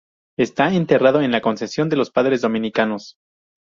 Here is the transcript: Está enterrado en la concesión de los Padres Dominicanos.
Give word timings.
Está 0.39 0.73
enterrado 0.73 1.21
en 1.21 1.31
la 1.31 1.41
concesión 1.41 1.87
de 1.87 1.95
los 1.97 2.09
Padres 2.09 2.41
Dominicanos. 2.41 3.17